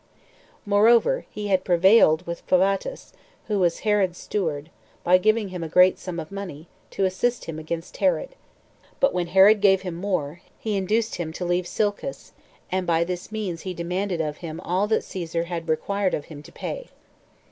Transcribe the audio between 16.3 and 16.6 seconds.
to